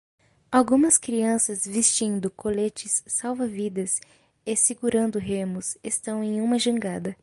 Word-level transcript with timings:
Algumas 0.51 0.97
crianças 0.97 1.63
vestindo 1.63 2.31
coletes 2.31 3.03
salva-vidas 3.05 3.99
e 4.43 4.55
segurando 4.55 5.19
remos 5.19 5.77
estão 5.83 6.23
em 6.23 6.41
uma 6.41 6.57
jangada 6.57 7.15